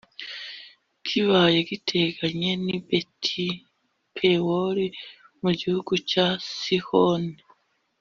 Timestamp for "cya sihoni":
6.09-7.35